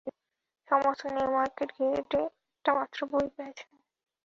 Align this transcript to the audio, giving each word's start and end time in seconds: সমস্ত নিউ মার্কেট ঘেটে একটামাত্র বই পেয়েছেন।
সমস্ত 0.69 1.01
নিউ 1.07 1.29
মার্কেট 1.35 1.69
ঘেটে 1.77 2.19
একটামাত্র 2.51 2.99
বই 3.11 3.27
পেয়েছেন। 3.35 3.71